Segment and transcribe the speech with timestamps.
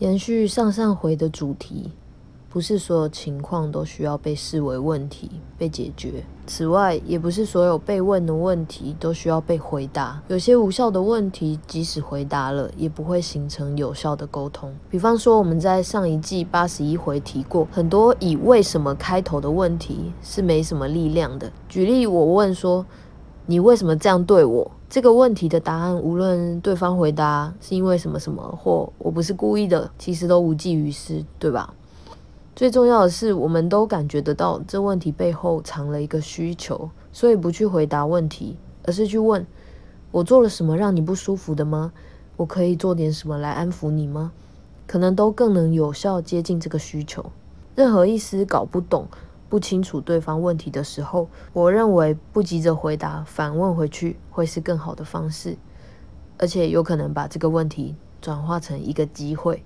[0.00, 1.90] 延续上上回的主题，
[2.48, 6.24] 不是所有情况都需要被视为问题被解决。
[6.46, 10.22] 此外，也不是所有被问的问题都需要被回答。
[10.28, 14.74] 有些无效的问题，即使回答了，也不会形成有效的沟通。
[14.88, 21.52] 比方说，我们在上一季八十一回提过，很多以“为什么”开头的问题是没什么力量的。
[21.68, 22.86] 举例，我问说
[23.50, 31.74] ：“你为什么这样对我？”这个问题的答案，无论对方回答是因为什么什么，或我不是故意的，其实都无济于事，对吧？
[32.54, 39.44] 最重要的是，我们都感觉得到这问题背后藏了一个需求，所以不去回答问题，而是去问：
[40.12, 41.92] 我做了什么让你不舒服的吗？
[42.36, 44.30] 我可以做点什么来安抚你吗？
[44.86, 47.26] 可能都更能有效接近这个需求。
[47.74, 49.08] 任何一丝搞不懂。
[49.50, 55.58] 不清楚对方问题的时候，我认为不急着回答，反问回去会是更好的方式，
[56.38, 59.64] 而且有可能把这个问题转化成一个机会。